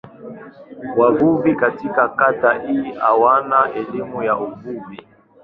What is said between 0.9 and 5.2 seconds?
Wavuvi katika kata hii hawana elimu ya uvuvi.